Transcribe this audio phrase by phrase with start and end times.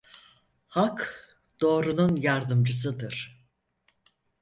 [0.67, 1.27] Hak
[1.61, 3.47] doğrunun yardımcısıdır.